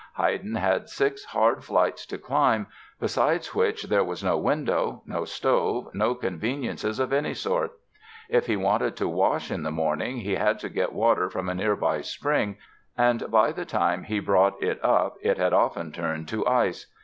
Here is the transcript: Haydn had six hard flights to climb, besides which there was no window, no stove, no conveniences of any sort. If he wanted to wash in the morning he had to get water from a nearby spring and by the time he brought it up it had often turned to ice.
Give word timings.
Haydn 0.13 0.55
had 0.55 0.89
six 0.89 1.25
hard 1.25 1.63
flights 1.63 2.07
to 2.07 2.17
climb, 2.17 2.65
besides 2.99 3.53
which 3.53 3.83
there 3.83 4.03
was 4.03 4.23
no 4.23 4.35
window, 4.35 5.03
no 5.05 5.25
stove, 5.25 5.93
no 5.93 6.15
conveniences 6.15 6.99
of 6.99 7.13
any 7.13 7.35
sort. 7.35 7.73
If 8.27 8.47
he 8.47 8.57
wanted 8.57 8.95
to 8.95 9.07
wash 9.07 9.51
in 9.51 9.61
the 9.61 9.69
morning 9.69 10.17
he 10.17 10.33
had 10.37 10.57
to 10.61 10.69
get 10.69 10.93
water 10.93 11.29
from 11.29 11.49
a 11.49 11.53
nearby 11.53 12.01
spring 12.01 12.57
and 12.97 13.29
by 13.29 13.51
the 13.51 13.63
time 13.63 14.05
he 14.05 14.19
brought 14.19 14.55
it 14.59 14.83
up 14.83 15.17
it 15.21 15.37
had 15.37 15.53
often 15.53 15.91
turned 15.91 16.27
to 16.29 16.47
ice. 16.47 16.87